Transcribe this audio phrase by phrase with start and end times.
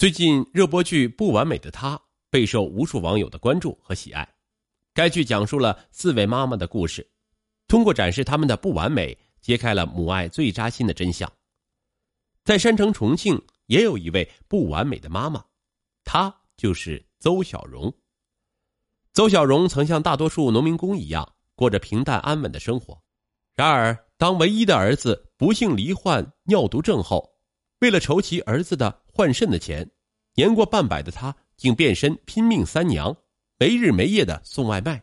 [0.00, 1.94] 最近热播剧《不完美的她》
[2.30, 4.26] 备受无数网友的关注和喜爱。
[4.94, 7.06] 该剧讲述了四位妈妈的故事，
[7.68, 11.30] 通过展示他们的不完美，揭开了母爱最扎心的真相。
[12.44, 15.44] 在山城重庆，也有一位不完美的妈妈，
[16.02, 17.92] 她就是邹小荣。
[19.12, 22.98] 邹小荣曾像大多数农民工一样，过着平淡安稳的生活。
[23.54, 27.29] 然而，当唯一的儿子不幸罹患尿毒症后，
[27.80, 29.90] 为了筹齐儿子的换肾的钱，
[30.34, 33.16] 年过半百的他竟变身拼命三娘，
[33.58, 35.02] 没日没夜的送外卖，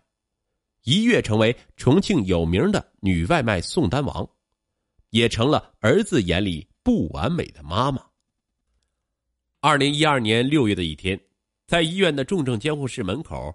[0.84, 4.28] 一跃成为重庆有名的女外卖送单王，
[5.10, 8.04] 也成了儿子眼里不完美的妈妈。
[9.60, 11.20] 二零一二年六月的一天，
[11.66, 13.54] 在医院的重症监护室门口，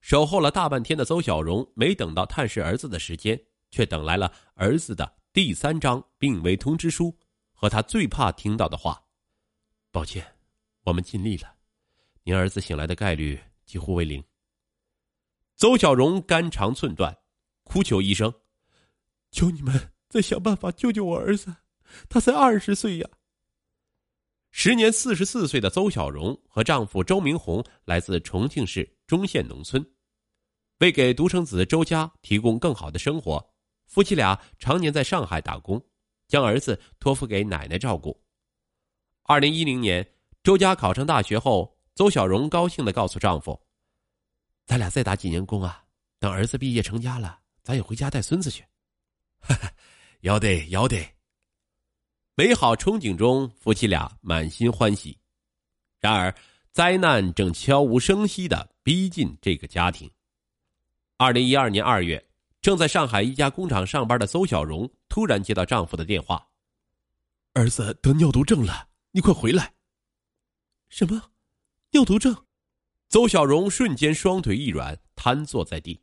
[0.00, 3.38] 守候了大半天的邹小荣，没等到探视儿子的时间，
[3.70, 7.14] 却等来了儿子的第三张病危通知书
[7.62, 9.04] 和他最怕听到的话。
[9.92, 10.26] 抱歉，
[10.82, 11.54] 我们尽力了，
[12.24, 14.20] 您儿子醒来的概率几乎为零。
[15.54, 17.16] 邹小荣肝肠寸断，
[17.62, 18.34] 哭求医生
[19.30, 21.54] ：“求你们再想办法救救我儿子，
[22.08, 23.08] 他才二十岁呀。”
[24.50, 29.88] 时年四十四岁的邹小荣和丈夫周明红来自重庆市中县农村，
[30.78, 33.54] 为给独生子周家提供更好的生活，
[33.86, 35.80] 夫妻俩常年在上海打工，
[36.32, 38.18] 将儿子托付给奶奶照顾。
[39.24, 43.60] 二零一零年，周家考上大学后，邹小荣高兴的告诉丈夫
[44.64, 45.84] ：“咱俩再打几年工啊，
[46.18, 48.64] 等儿子毕业成家了，咱也回家带孙子去。”
[49.44, 49.70] 哈哈，
[50.22, 51.06] 要得要得。
[52.34, 55.18] 美好憧憬中，夫妻俩满心欢喜。
[56.00, 56.34] 然而，
[56.70, 60.10] 灾难正悄无声息的逼近这个家庭。
[61.18, 62.26] 二零一二年二月，
[62.62, 66.46] 正在上海一家工厂上班的邹小荣突然接到丈夫的电话
[67.54, 69.74] ：“儿子得尿毒症了。”你快回来！
[70.88, 71.20] 什么？
[71.90, 72.34] 尿毒症？
[73.08, 76.00] 邹小荣瞬间双腿一软，瘫坐在地。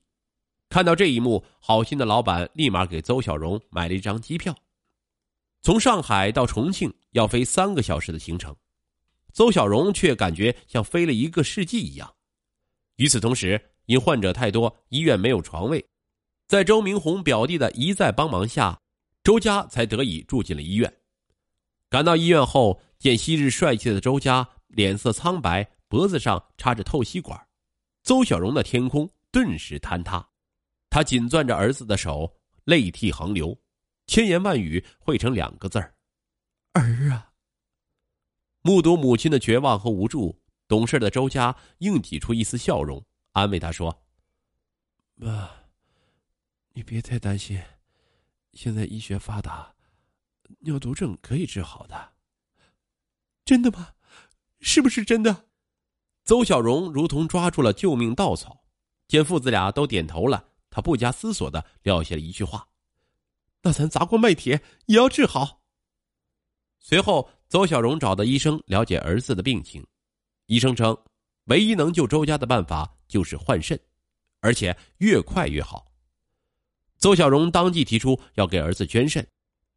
[0.67, 4.53] 看到这一幕，好心的老板立马给邹小荣买了一张机票，
[5.61, 8.53] 从上海到重庆要飞三个小时的行程，
[9.31, 12.13] 邹小荣却感觉像飞了一个世纪一样。
[12.97, 15.83] 与此同时，因患者太多，医院没有床位，
[16.49, 18.81] 在周明红表弟的一再帮忙下，
[19.23, 20.93] 周家才得以住进了医院。
[21.87, 22.81] 赶到医院后。
[22.99, 27.47] 见昔日帅气的周家脸色苍白，脖子上插着透析管，
[28.03, 30.27] 邹小荣的天空顿时坍塌。
[30.89, 32.29] 他紧攥着儿子的手，
[32.65, 33.57] 泪涕横流，
[34.07, 35.95] 千言万语汇成两个字儿
[36.75, 37.31] ：“儿啊！”
[38.63, 40.37] 目睹母亲的绝望和无助，
[40.67, 43.97] 懂事的周家硬挤出一丝笑容，安慰他说
[45.15, 45.49] ：“妈，
[46.79, 47.61] 你别太担心，
[48.53, 49.75] 现在医学发达，
[50.59, 52.13] 尿毒症可以治好的。”
[53.43, 53.95] 真的吗？
[54.61, 55.49] 是不是真的？
[56.23, 58.63] 邹小荣如同抓住了救命稻草，
[59.09, 62.69] 见父子俩都点头了，他不加思索的撂下了一句话
[63.63, 65.61] ：“那咱砸锅卖铁也要治好。”
[66.79, 69.85] 随后，邹小荣找到医生了解儿子的病情，
[70.45, 70.97] 医生称，
[71.47, 73.77] 唯一能救周家的办法就是换肾，
[74.39, 75.88] 而且越快越好。
[76.99, 79.25] 邹小荣当即提出要给儿子捐肾，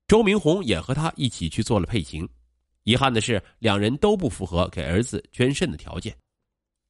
[0.08, 2.28] 周明红也和他一起去做了配型。
[2.82, 6.14] 遗憾的是，两人都不符合给儿子捐肾的条件。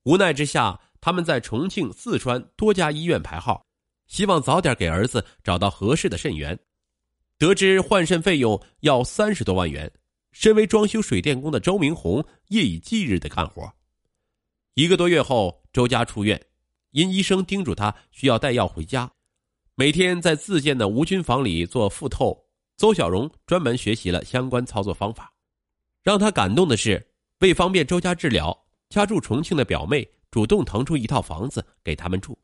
[0.05, 3.63] 无奈之下，他们在重庆、四川多家医院排号，
[4.07, 6.59] 希望早点给儿子找到合适的肾源。
[7.37, 9.93] 得知换肾费用要三十多万元，
[10.31, 13.71] 身为装修水电工的周明红夜以继日的干活。
[14.75, 16.41] 一个多月后，周家出院，
[16.93, 19.13] 因医生叮嘱他需要带药回家，
[19.75, 22.39] 每天在自建的无菌房里做腹透。
[22.77, 25.33] 邹小荣专门学习了相关操作方法。
[26.03, 27.05] 让他感动的是，
[27.39, 28.57] 为方便周家治疗，
[28.89, 32.37] 家住重庆的表妹主动腾出一套房子给他们住。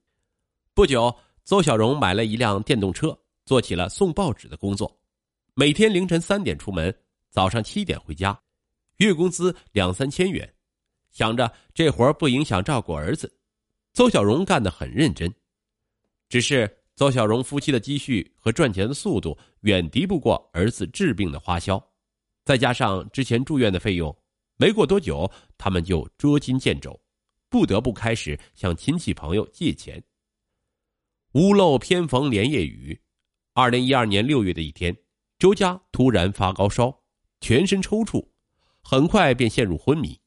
[0.74, 4.96] 不久，邹小荣买了一辆电动车，做起了送报纸的工作。
[5.54, 6.94] 每天凌晨三点出门，
[7.30, 8.38] 早上七点回家，
[8.98, 10.48] 月工资两三千元。
[11.10, 13.32] 想着这活不影响照顾儿子，
[13.92, 15.34] 邹小荣干得很认真。
[16.28, 21.80] 只是邹小荣夫妻的积蓄和赚钱的速度远敌不过儿子治病的花销。
[22.44, 24.12] 再加上之前住院的费用，
[24.56, 27.00] 没过多久，他们就捉襟见肘，
[27.48, 30.02] 不得不开始向亲戚朋友借钱。
[31.34, 33.00] 屋漏偏逢连夜雨，
[33.54, 34.96] 二零一二年六月的一天，
[35.38, 37.02] 周家突然发高烧，
[37.40, 38.26] 全身抽搐，
[38.82, 40.20] 很快便陷入昏迷。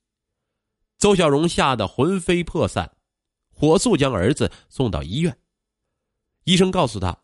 [0.97, 2.95] 邹小荣吓得魂飞魄散，
[3.49, 5.37] 火速将儿子送到医院。
[6.43, 7.17] 医生告诉他，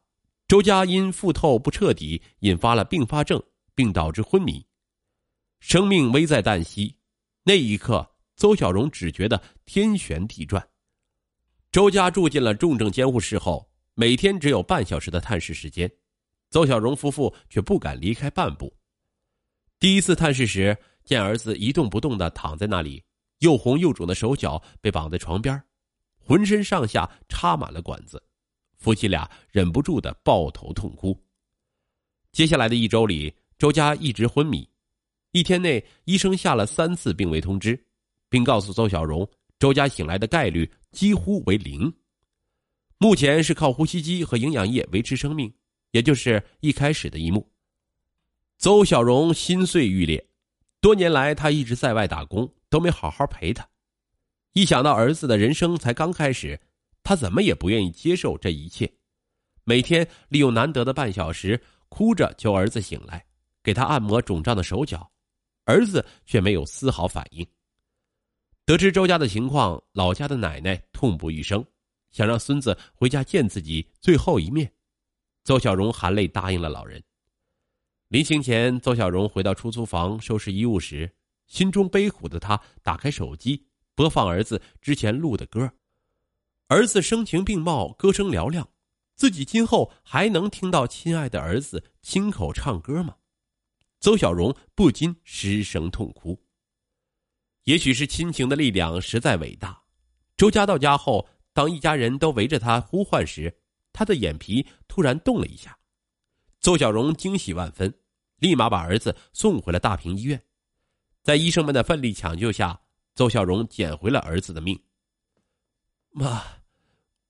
[0.48, 3.42] 周家因腹透不彻底，引发了并发症，
[3.74, 4.66] 并导致昏迷。
[5.60, 6.96] 生命危在旦夕，
[7.44, 10.66] 那一刻，邹小荣只觉得天旋地转。
[11.72, 15.92] 周家住进了重症监护室后，每天只有半小时的探视时间，
[16.52, 18.72] 邹小荣夫妇却不敢离开半步。
[19.80, 23.04] 第一次探视时，见儿子一动不动的躺在那里，
[23.40, 25.62] 又红又肿的手脚被绑在床边，
[26.20, 28.24] 浑身上下插满了管子，
[28.78, 31.20] 夫妻俩忍不住的抱头痛哭。
[32.32, 34.68] 接下来的一周里，周家一直昏迷，
[35.32, 37.80] 一天内医生下了三次病危通知，
[38.30, 39.28] 并告诉邹小荣，
[39.58, 41.92] 周家醒来的概率几乎为零，
[43.00, 45.52] 目前是靠呼吸机和营养液维持生命，
[45.92, 47.50] 也就是一开始的一幕。
[48.60, 50.28] 邹小荣心碎欲裂，
[50.80, 53.68] 多年来他一直在外打工，都没好好陪他。
[54.54, 56.60] 一想到儿子的人生才刚开始，
[57.08, 58.92] 他怎么也不愿意接受这一切。
[59.64, 61.58] 每天利用难得的半小时，
[61.88, 63.26] 哭着求儿子醒来，
[63.64, 65.10] 给他按摩肿胀的手脚，
[65.64, 67.48] 儿子却没有丝毫反应。
[68.66, 71.66] 得知周家的情况，老家的奶奶痛不欲生，
[72.12, 74.70] 想让孙子回家见自己最后一面。
[75.46, 77.02] 邹小荣含泪答应了老人。
[78.10, 81.10] 临行前，邹小荣回到出租房收拾衣物时，
[81.46, 83.66] 心中悲苦的他打开手机，
[83.96, 85.72] 播放儿子之前录的歌。
[86.68, 88.70] 儿子声情并茂，歌声嘹亮，
[89.16, 93.16] 自己今后还能听到亲爱的儿子亲口唱歌吗？
[94.02, 96.44] 邹小荣不禁失声痛哭。
[97.64, 99.82] 也许是亲情的力量实在伟大，
[100.36, 103.62] 周家到家后，当一家人都围着他呼唤时，
[103.94, 105.78] 他的眼皮突然动了一下。
[106.60, 107.98] 邹小荣惊喜万分，
[108.40, 110.44] 立马把儿子送回了大平医院。
[111.24, 112.82] 在医生们的奋力抢救下，
[113.16, 114.78] 邹小荣捡回了儿子的命。
[116.12, 116.44] 妈，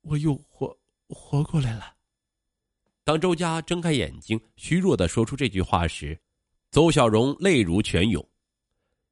[0.10, 0.78] 我又活
[1.10, 1.94] 活过来了。
[3.04, 6.20] 当周家睁开眼睛，虚弱的说出这句话时，
[6.72, 8.26] 邹小荣泪如泉涌。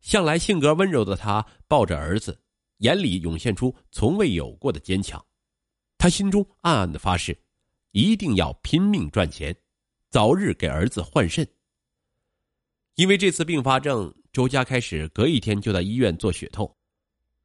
[0.01, 2.39] 向来性格温柔的他抱着儿子，
[2.77, 5.23] 眼里涌现出从未有过的坚强。
[5.97, 7.37] 他心中暗暗的发誓，
[7.91, 9.55] 一定要拼命赚钱。
[10.11, 11.45] 早日给儿子换肾。
[12.95, 16.77] 因为这次并发症，周家开始隔一天就在医院做血透。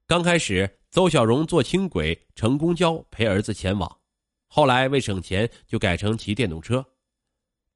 [0.06, 4.00] 刚开始，邹小荣坐轻轨乘公交陪儿子前往，
[4.48, 6.84] 后来为省钱就改成骑电动车。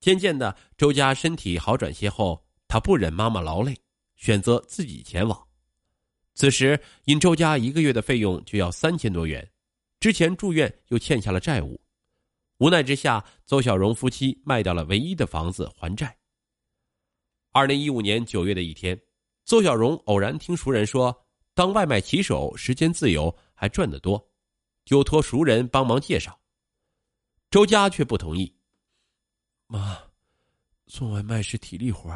[0.01, 3.77] 渐渐的，周家身体好转些后，他不忍妈妈劳累，
[4.17, 5.47] 选择自己前往。
[6.35, 9.49] 此时，因周家一个月的费用就要三千多元，
[10.01, 11.81] 之前住院又欠下了债务。
[12.59, 16.19] 无奈之下，邹小荣夫妻卖掉了唯一的房子还债。
[17.53, 19.01] 二零一五年九月的一天，
[19.45, 21.24] 邹小荣偶然听熟人说，
[21.55, 24.29] 当外卖骑手时间自由，还赚得多，
[24.85, 26.39] 就托熟人帮忙介绍。
[27.49, 28.53] 周家却不同意。
[29.69, 30.03] 妈，
[30.89, 32.11] 送外卖是体力活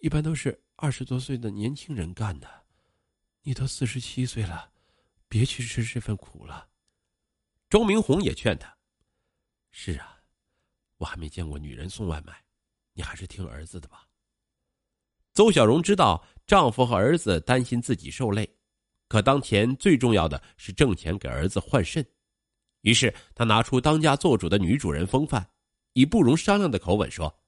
[0.00, 2.64] 一般都是二十多岁的年轻人干的，
[3.42, 4.72] 你都四十七岁了，
[5.28, 6.68] 别去吃这份苦了。
[7.70, 8.76] 周明红也劝他。
[9.70, 10.20] 是啊，
[10.98, 12.44] 我还没见过女人送外卖，
[12.92, 14.06] 你还是听儿子的吧。
[15.32, 18.48] 邹小荣知道丈夫和儿子担心自己受累，
[19.08, 22.04] 可当前最重要的是挣钱给儿子换肾，
[22.82, 25.48] 于是他拿出当家做主的女主人风范，
[25.92, 27.40] 以不容商量的口吻说：“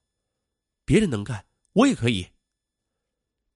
[0.85, 2.27] 别人能干，我也可以。”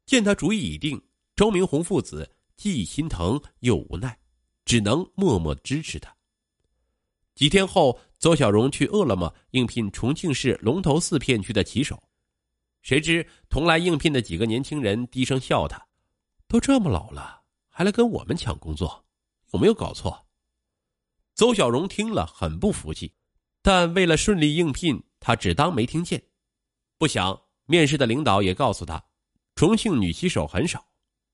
[0.05, 1.01] 见他主意已定，
[1.35, 4.19] 周明红父子既心疼又无奈，
[4.65, 6.15] 只能默默支持他。
[7.35, 7.99] 几天后。
[8.21, 11.99] 邹小荣去饿了么应聘重庆市龙头寺片区的骑手，
[12.83, 15.83] 谁知同来应聘的几个年轻人低声笑他
[16.47, 17.40] ：“都这么老了，
[17.71, 19.05] 还来跟我们抢工作，
[19.53, 20.27] 有没有搞错？”
[21.33, 23.13] 邹小荣听了很不服气，
[23.63, 26.21] 但为了顺利应聘，他只当没听见。
[26.99, 29.03] 不想面试的领导也告诉他
[29.55, 30.85] ：“重庆女骑手很少，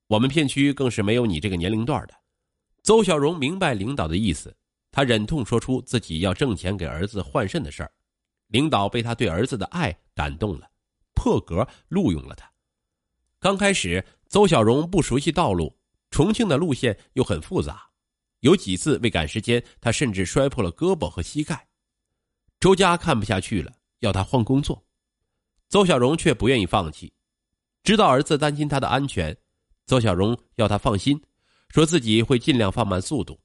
[0.08, 2.13] 我们片区更是没有你这个年龄段的。”
[2.84, 4.56] 邹小荣明白领导的意思。
[4.89, 7.91] 他忍痛说出自己要挣钱给儿子换肾的事儿，
[8.48, 10.72] 领导被他对儿子的爱感动了，
[11.13, 12.51] 破格录用了他。
[13.38, 15.76] 刚开始，邹小荣不熟悉道路，
[16.09, 17.89] 重庆的路线又很复杂，
[18.39, 21.67] 有几次为赶时间，他甚至摔破了胳膊和膝盖。
[22.59, 24.83] 周家看不下去了，要他换工作，
[25.69, 27.13] 邹小荣却不愿意放弃，
[27.83, 29.35] 知道儿子担心他的安全，
[29.85, 31.21] 邹小荣要他放心，
[31.69, 33.39] 说自己会尽量放慢速度。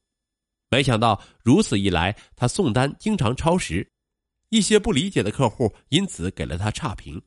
[0.71, 3.93] 没想到如此一来，他送单经常超时，
[4.49, 7.21] 一些不理解的客户因此给了他差评。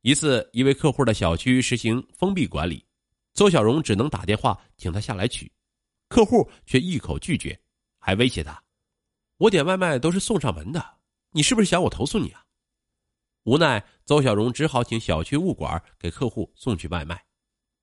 [0.00, 2.82] 一次，一位客户的小区实行封闭管理，
[3.36, 5.52] 邹小荣只能打电话请他下来取，
[6.08, 7.56] 客户却一口拒绝，
[7.98, 8.60] 还威胁他
[9.36, 10.82] ：“我点外卖都是送上门的，
[11.32, 12.42] 你是不是想我投诉你啊？”
[13.44, 17.22] 无奈，邹小荣只好请小区物管给客户送去外卖。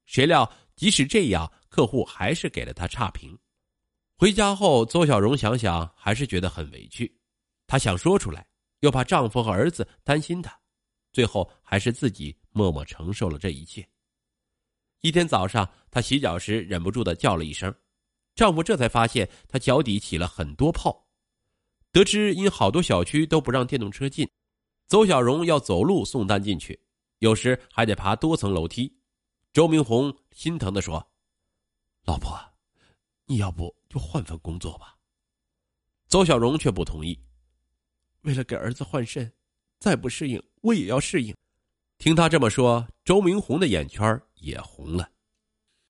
[0.07, 3.37] 谁料，即使这样，客户还是给了他差评。
[4.17, 7.15] 回家后，邹小荣想想还是觉得很委屈，
[7.67, 8.43] 她想说出来，
[8.79, 10.59] 又怕丈夫和儿子担心她，
[11.11, 13.87] 最后还是自己默默承受了这一切。
[15.03, 17.75] 一天早上，她洗脚时忍不住的叫了一声，
[18.35, 21.05] 丈夫这才发现她脚底起了很多泡。
[21.91, 24.25] 得知因好多小区都不让电动车进，
[24.87, 26.79] 邹小荣要走路送单进去，
[27.19, 28.97] 有时还得爬多层楼梯。
[29.51, 31.05] 周明红心疼的说
[32.07, 32.39] ：“老婆，
[33.25, 34.95] 你要不就换份工作吧。”
[36.07, 37.19] 邹小荣却不同意，
[38.21, 39.29] 为了给儿子换肾，
[39.81, 41.35] 再不适应我也要适应。
[41.97, 45.09] 听他这么说，周明红的眼圈也红了。